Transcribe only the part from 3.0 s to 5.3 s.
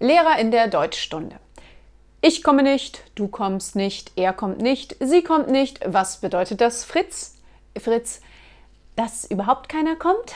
du kommst nicht, er kommt nicht, sie